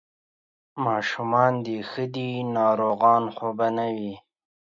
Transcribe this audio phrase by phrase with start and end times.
[0.85, 4.13] ماشومان دې ښه دي، ناروغان خو به نه وي؟